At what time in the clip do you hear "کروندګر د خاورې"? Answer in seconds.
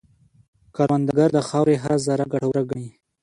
0.75-1.75